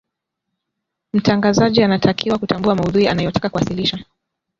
[1.13, 4.05] mtangazaji anatakiwa kutambua maudhui anayotaka kuwasilisha